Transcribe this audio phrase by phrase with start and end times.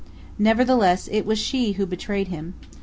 [0.39, 2.55] Nevertheless it was she who betrayed him.